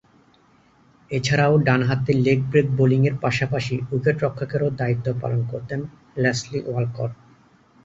[1.11, 5.79] এছাড়াও ডানহাতে leg break বোলিংয়ের পাশাপাশি উইকেট-রক্ষকেরও দায়িত্ব পালন করতেন
[6.17, 7.11] লেসলি ওয়ালকট।